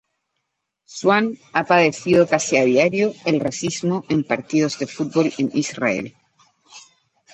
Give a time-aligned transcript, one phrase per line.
[0.95, 6.15] Suan ha padecido casi a diario el racismo en partidos de fútbol en Israel.